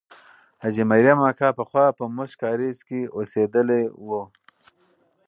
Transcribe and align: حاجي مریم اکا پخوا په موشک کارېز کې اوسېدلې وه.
حاجي 0.61 0.83
مریم 0.91 1.19
اکا 1.29 1.49
پخوا 1.57 1.85
په 1.97 2.03
موشک 2.15 2.37
کارېز 2.43 2.77
کې 2.87 2.99
اوسېدلې 3.15 3.81
وه. 4.07 4.21